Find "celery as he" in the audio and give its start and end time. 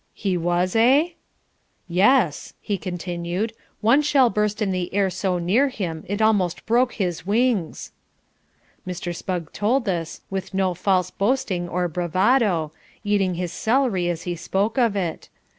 13.53-14.35